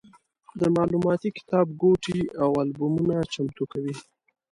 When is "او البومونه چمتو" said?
2.43-3.63